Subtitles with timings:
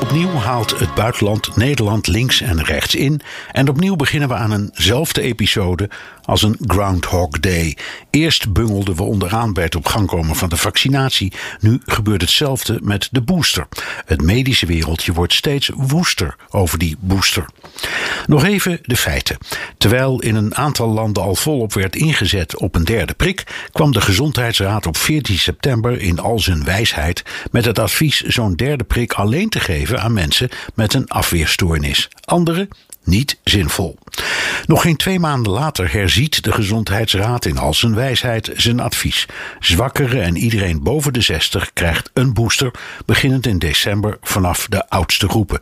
[0.00, 3.20] Opnieuw haalt het buitenland Nederland links en rechts in.
[3.52, 5.90] En opnieuw beginnen we aan eenzelfde episode
[6.28, 7.76] als een Groundhog Day.
[8.10, 11.32] Eerst bungelden we onderaan bij het op gang komen van de vaccinatie.
[11.60, 13.68] Nu gebeurt hetzelfde met de booster.
[14.04, 17.44] Het medische wereldje wordt steeds woester over die booster.
[18.26, 19.38] Nog even de feiten.
[19.78, 24.00] Terwijl in een aantal landen al volop werd ingezet op een derde prik, kwam de
[24.00, 29.48] Gezondheidsraad op 14 september in al zijn wijsheid met het advies zo'n derde prik alleen
[29.48, 32.08] te geven aan mensen met een afweerstoornis.
[32.24, 32.68] Anderen
[33.08, 33.98] niet zinvol.
[34.66, 39.26] Nog geen twee maanden later herziet de Gezondheidsraad in al zijn wijsheid zijn advies.
[39.60, 42.70] Zwakkeren en iedereen boven de 60 krijgt een booster,
[43.06, 45.58] beginnend in december vanaf de oudste groepen.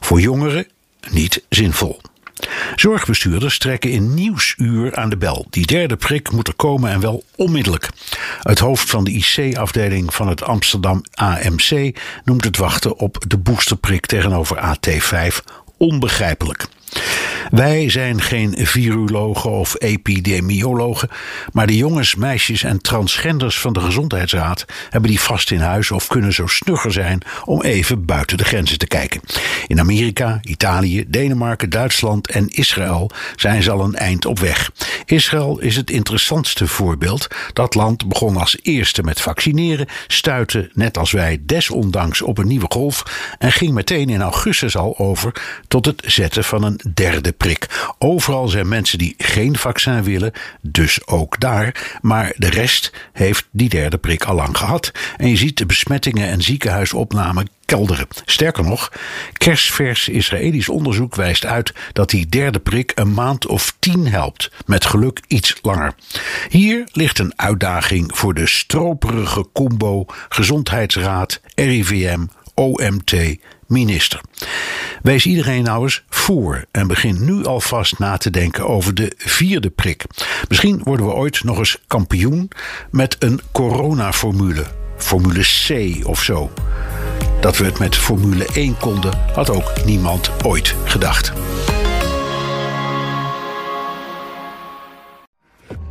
[0.00, 0.66] Voor jongeren
[1.10, 2.00] niet zinvol.
[2.76, 5.46] Zorgbestuurders trekken in nieuwsuur aan de bel.
[5.50, 7.88] Die derde prik moet er komen en wel onmiddellijk.
[8.40, 14.06] Het hoofd van de IC-afdeling van het Amsterdam AMC noemt het wachten op de boosterprik
[14.06, 15.36] tegenover AT5
[15.76, 16.66] onbegrijpelijk.
[17.50, 21.08] Wij zijn geen virologen of epidemiologen,
[21.52, 26.06] maar de jongens, meisjes en transgenders van de Gezondheidsraad hebben die vast in huis of
[26.06, 29.20] kunnen zo snugger zijn om even buiten de grenzen te kijken.
[29.66, 34.70] In Amerika, Italië, Denemarken, Duitsland en Israël zijn ze al een eind op weg.
[35.04, 37.26] Israël is het interessantste voorbeeld.
[37.52, 42.66] Dat land begon als eerste met vaccineren, stuitte net als wij desondanks op een nieuwe
[42.68, 43.02] golf
[43.38, 45.32] en ging meteen in augustus al over
[45.68, 47.94] tot het zetten van een derde prik.
[47.98, 51.98] Overal zijn mensen die geen vaccin willen, dus ook daar.
[52.00, 54.92] Maar de rest heeft die derde prik al lang gehad.
[55.16, 58.06] En je ziet de besmettingen en ziekenhuisopnamen kelderen.
[58.24, 58.92] Sterker nog,
[59.32, 64.50] kerstvers Israëlisch onderzoek wijst uit dat die derde prik een maand of tien helpt.
[64.66, 65.94] Met geluk iets langer.
[66.48, 72.24] Hier ligt een uitdaging voor de stroperige combo Gezondheidsraad, RIVM,
[72.54, 73.14] OMT,
[73.66, 74.20] minister.
[75.02, 79.70] Wees iedereen nou eens voor en begin nu alvast na te denken over de vierde
[79.70, 80.04] prik.
[80.48, 82.50] Misschien worden we ooit nog eens kampioen
[82.90, 84.64] met een coronaformule,
[84.96, 86.50] Formule C of zo.
[87.40, 91.32] Dat we het met Formule 1 konden, had ook niemand ooit gedacht.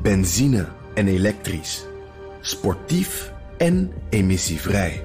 [0.02, 1.86] Benzine en elektrisch.
[2.42, 5.05] Sportief en emissievrij.